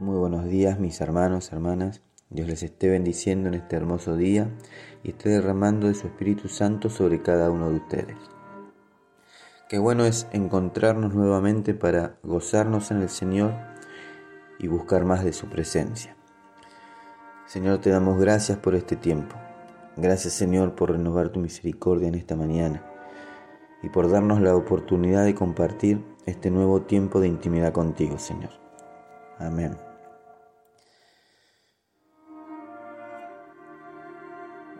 [0.00, 2.02] Muy buenos días mis hermanos, hermanas.
[2.30, 4.48] Dios les esté bendiciendo en este hermoso día
[5.02, 8.16] y esté derramando de su Espíritu Santo sobre cada uno de ustedes.
[9.68, 13.52] Qué bueno es encontrarnos nuevamente para gozarnos en el Señor
[14.60, 16.16] y buscar más de su presencia.
[17.46, 19.34] Señor, te damos gracias por este tiempo.
[19.96, 22.84] Gracias Señor por renovar tu misericordia en esta mañana
[23.82, 28.50] y por darnos la oportunidad de compartir este nuevo tiempo de intimidad contigo, Señor.
[29.40, 29.87] Amén.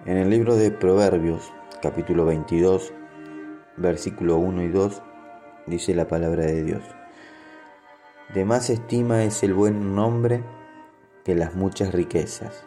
[0.09, 2.95] En el libro de Proverbios, capítulo 22,
[3.77, 5.03] versículo 1 y 2,
[5.67, 6.83] dice la palabra de Dios.
[8.33, 10.43] De más estima es el buen nombre
[11.27, 12.65] que las muchas riquezas,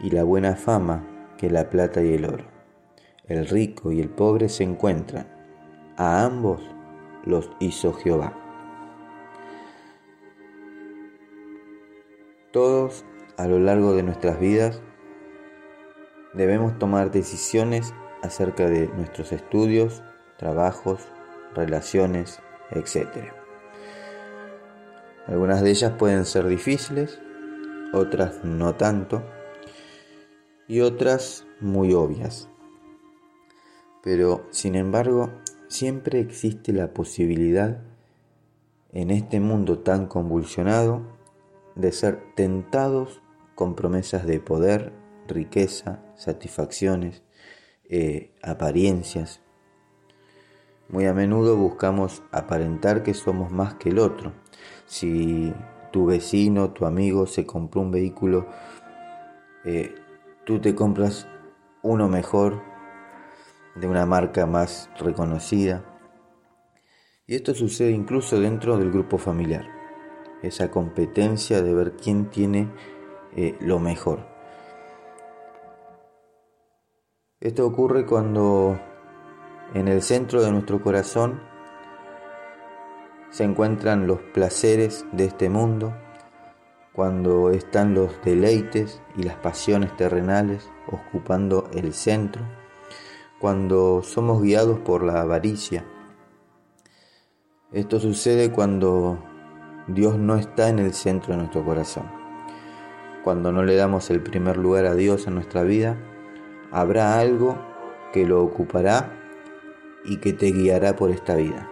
[0.00, 2.46] y la buena fama que la plata y el oro.
[3.26, 5.26] El rico y el pobre se encuentran,
[5.98, 6.62] a ambos
[7.26, 8.32] los hizo Jehová.
[12.52, 13.04] Todos
[13.36, 14.80] a lo largo de nuestras vidas
[16.34, 20.02] debemos tomar decisiones acerca de nuestros estudios,
[20.36, 21.00] trabajos,
[21.54, 23.32] relaciones, etc.
[25.26, 27.20] Algunas de ellas pueden ser difíciles,
[27.92, 29.22] otras no tanto
[30.68, 32.48] y otras muy obvias.
[34.02, 35.30] Pero, sin embargo,
[35.68, 37.82] siempre existe la posibilidad
[38.92, 41.02] en este mundo tan convulsionado
[41.74, 43.22] de ser tentados
[43.54, 44.92] con promesas de poder,
[45.28, 47.22] riqueza, satisfacciones,
[47.88, 49.40] eh, apariencias.
[50.88, 54.32] Muy a menudo buscamos aparentar que somos más que el otro.
[54.86, 55.52] Si
[55.92, 58.46] tu vecino, tu amigo se compró un vehículo,
[59.64, 59.94] eh,
[60.44, 61.26] tú te compras
[61.82, 62.62] uno mejor,
[63.76, 65.84] de una marca más reconocida.
[67.26, 69.66] Y esto sucede incluso dentro del grupo familiar.
[70.42, 72.68] Esa competencia de ver quién tiene
[73.36, 74.39] eh, lo mejor.
[77.40, 78.78] Esto ocurre cuando
[79.72, 81.40] en el centro de nuestro corazón
[83.30, 85.96] se encuentran los placeres de este mundo,
[86.92, 92.42] cuando están los deleites y las pasiones terrenales ocupando el centro,
[93.38, 95.86] cuando somos guiados por la avaricia.
[97.72, 99.18] Esto sucede cuando
[99.86, 102.04] Dios no está en el centro de nuestro corazón,
[103.24, 105.96] cuando no le damos el primer lugar a Dios en nuestra vida
[106.70, 107.58] habrá algo
[108.12, 109.12] que lo ocupará
[110.04, 111.68] y que te guiará por esta vida.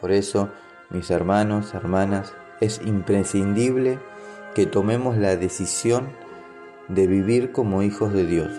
[0.00, 0.50] Por eso,
[0.90, 3.98] mis hermanos, hermanas, es imprescindible
[4.54, 6.08] que tomemos la decisión
[6.88, 8.50] de vivir como hijos de Dios.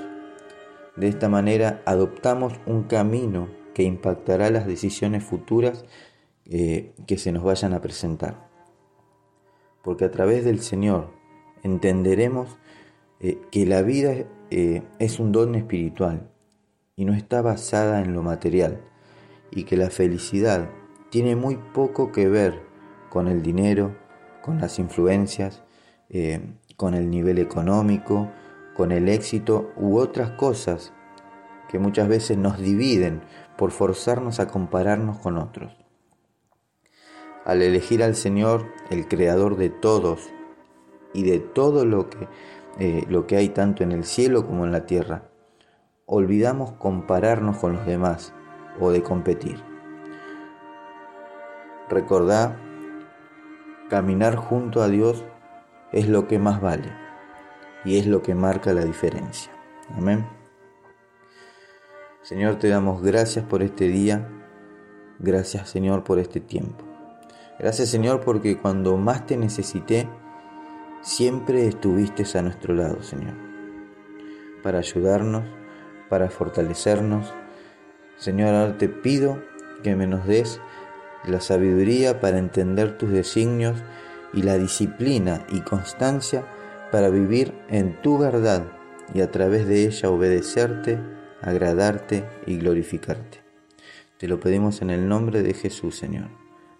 [0.95, 5.85] De esta manera adoptamos un camino que impactará las decisiones futuras
[6.45, 8.49] eh, que se nos vayan a presentar.
[9.83, 11.11] Porque a través del Señor
[11.63, 12.57] entenderemos
[13.19, 14.13] eh, que la vida
[14.51, 16.29] eh, es un don espiritual
[16.95, 18.81] y no está basada en lo material
[19.51, 20.69] y que la felicidad
[21.09, 22.61] tiene muy poco que ver
[23.09, 23.95] con el dinero,
[24.41, 25.63] con las influencias,
[26.09, 26.41] eh,
[26.75, 28.29] con el nivel económico,
[28.75, 30.91] con el éxito u otras cosas
[31.69, 33.21] que muchas veces nos dividen
[33.57, 35.75] por forzarnos a compararnos con otros.
[37.45, 40.29] Al elegir al Señor, el Creador de todos
[41.13, 42.27] y de todo lo que
[42.79, 45.29] eh, lo que hay tanto en el cielo como en la tierra.
[46.05, 48.33] Olvidamos compararnos con los demás
[48.79, 49.63] o de competir.
[51.89, 52.57] Recordá,
[53.89, 55.23] caminar junto a Dios
[55.91, 56.91] es lo que más vale
[57.85, 59.51] y es lo que marca la diferencia.
[59.95, 60.27] Amén.
[62.23, 64.27] Señor, te damos gracias por este día.
[65.19, 66.83] Gracias, Señor, por este tiempo.
[67.59, 70.09] Gracias, Señor, porque cuando más te necesité,
[71.05, 73.35] Siempre estuviste a nuestro lado, Señor,
[74.63, 75.43] para ayudarnos,
[76.09, 77.31] para fortalecernos.
[78.17, 79.39] Señor, ahora te pido
[79.83, 80.59] que me nos des
[81.27, 83.83] la sabiduría para entender tus designios
[84.33, 86.43] y la disciplina y constancia
[86.91, 88.65] para vivir en tu verdad
[89.13, 90.99] y a través de ella obedecerte,
[91.39, 93.41] agradarte y glorificarte.
[94.17, 96.31] Te lo pedimos en el nombre de Jesús, Señor.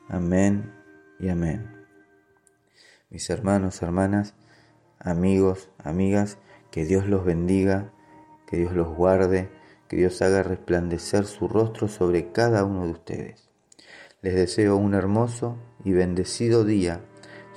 [0.09, 0.73] Amén
[1.19, 1.74] y amén
[3.15, 4.33] mis hermanos, hermanas,
[4.99, 6.37] amigos, amigas,
[6.69, 7.93] que Dios los bendiga,
[8.45, 9.49] que Dios los guarde,
[9.87, 13.49] que Dios haga resplandecer su rostro sobre cada uno de ustedes.
[14.21, 17.05] Les deseo un hermoso y bendecido día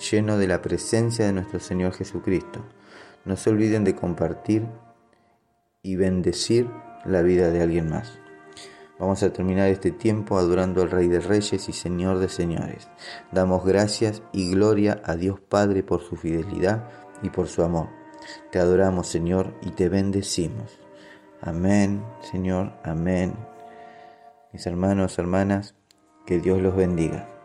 [0.09, 2.65] lleno de la presencia de nuestro Señor Jesucristo.
[3.25, 4.65] No se olviden de compartir
[5.83, 6.71] y bendecir
[7.05, 8.21] la vida de alguien más.
[8.99, 12.89] Vamos a terminar este tiempo adorando al Rey de Reyes y Señor de Señores.
[13.31, 16.89] Damos gracias y gloria a Dios Padre por su fidelidad
[17.23, 17.89] y por su amor.
[18.51, 20.81] Te adoramos, Señor, y te bendecimos.
[21.41, 23.37] Amén, Señor, amén.
[24.53, 25.77] Mis hermanos, hermanas,
[26.27, 27.38] que Dios los bendiga.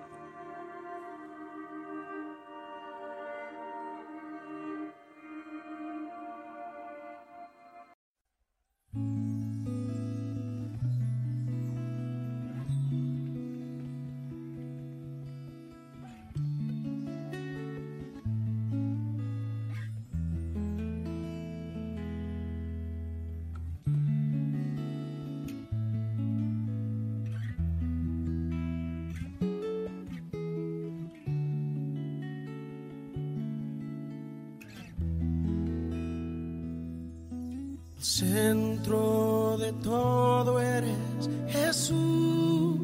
[38.03, 42.81] Centro de todo eres Jesús.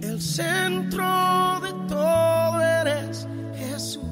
[0.00, 3.26] El centro de todo eres
[3.56, 4.04] Jesús.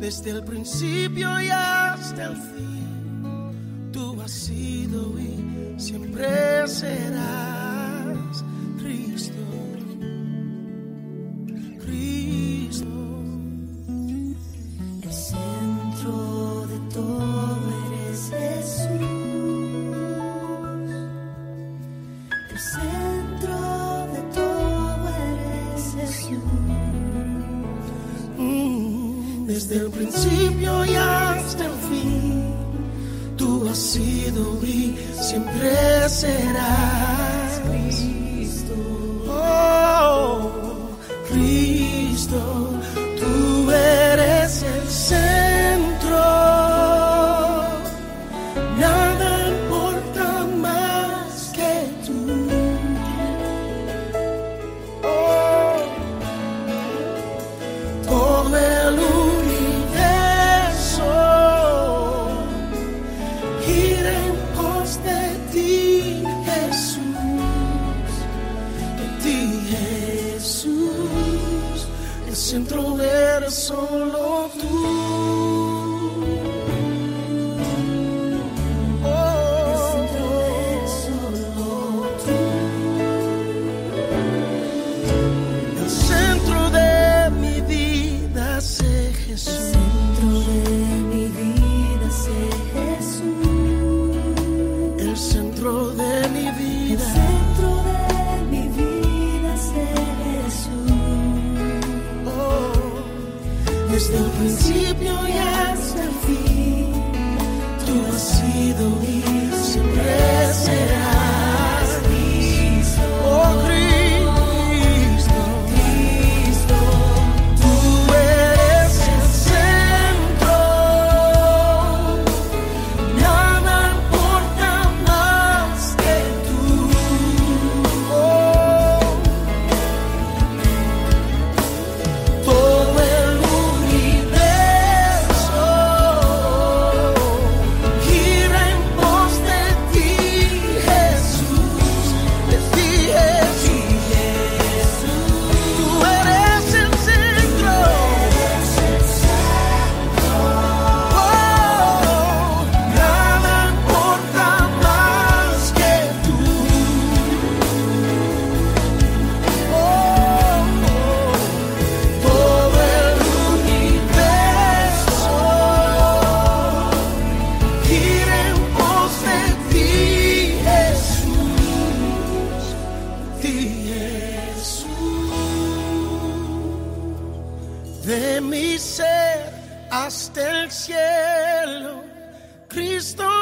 [0.00, 7.57] Desde el principio y hasta el fin, tú has sido y siempre serás
[33.70, 37.07] has sido y siempre serás
[72.48, 74.77] Centro eres solo tú.
[108.18, 108.90] Sido
[109.62, 110.17] siempre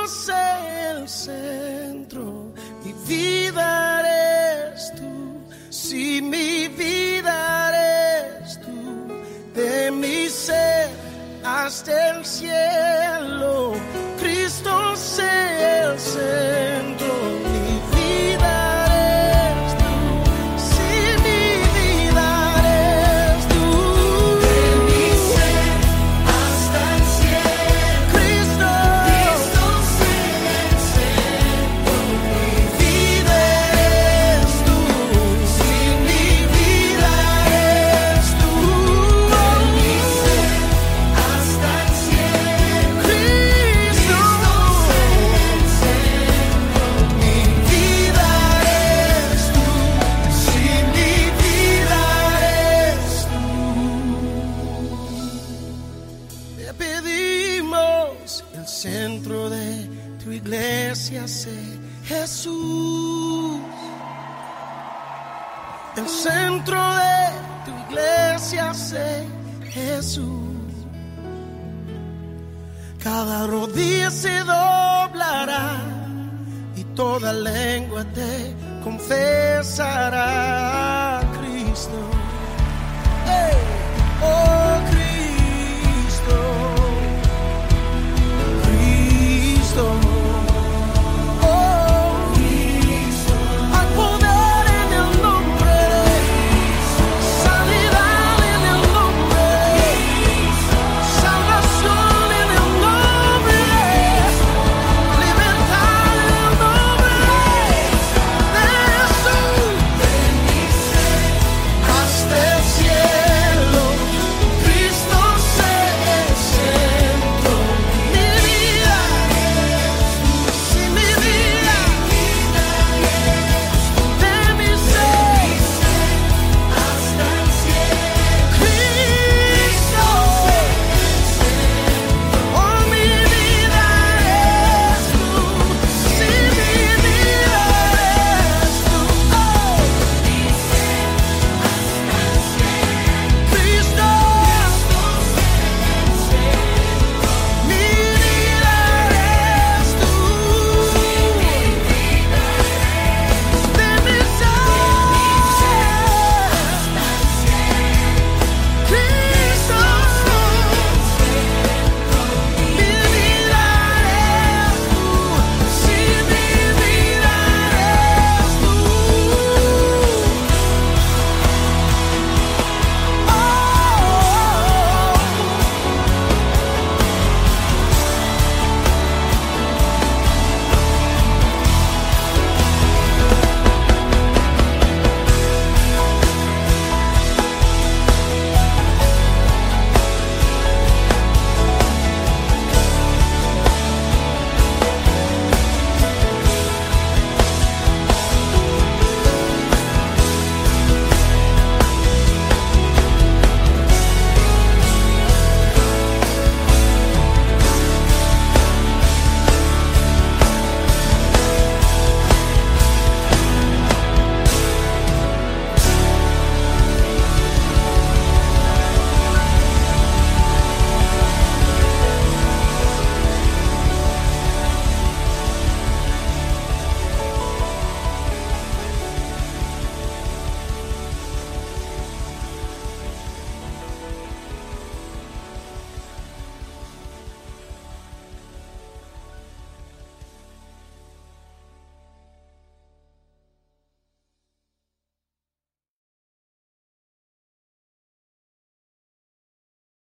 [0.06, 9.08] El centro, mi vida eres tú, si mi vida eres tú,
[9.52, 10.90] de mi ser
[11.42, 13.72] hasta el cielo,
[14.20, 16.65] Cristo sea el centro,
[65.96, 67.30] El centro de
[67.64, 69.26] tu iglesia sé
[69.64, 70.46] Jesús.
[73.02, 75.80] Cada rodilla se doblará
[76.76, 80.26] y toda lengua te confesará
[81.18, 81.98] a Cristo.
[83.24, 83.56] Hey,
[84.22, 84.65] oh